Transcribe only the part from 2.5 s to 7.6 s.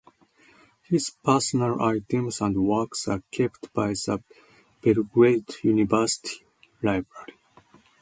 works are kept by the Belgrade University Library.